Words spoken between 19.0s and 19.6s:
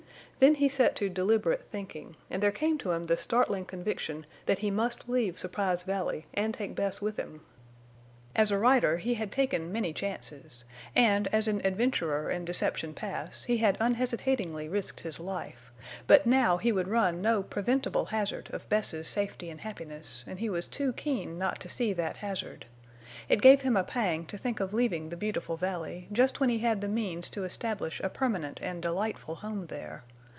safety